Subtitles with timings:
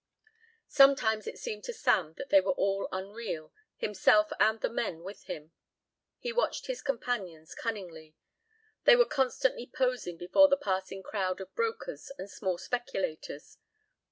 [0.67, 5.25] Sometimes it seemed to Sam that they were all unreal, himself and the men with
[5.25, 5.51] him.
[6.17, 8.15] He watched his companions cunningly.
[8.85, 13.59] They were constantly posing before the passing crowd of brokers and small speculators.